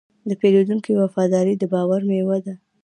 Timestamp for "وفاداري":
1.01-1.53